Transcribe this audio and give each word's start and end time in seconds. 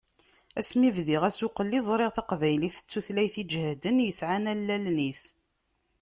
Asmi 0.59 0.89
bdiɣ 0.95 1.23
asuqel 1.29 1.71
i 1.77 1.81
ẓriɣ 1.87 2.11
taqbaylit 2.13 2.77
d 2.81 2.85
tutlayt 2.89 3.35
iǧehden, 3.43 3.97
yesɛan 4.07 4.45
allalen-is. 4.53 5.21